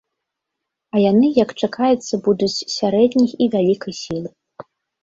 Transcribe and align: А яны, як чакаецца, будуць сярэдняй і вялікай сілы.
А 0.95 1.01
яны, 1.11 1.27
як 1.43 1.53
чакаецца, 1.65 2.13
будуць 2.29 2.53
сярэдняй 2.79 3.31
і 3.45 3.51
вялікай 3.59 3.93
сілы. 4.05 4.29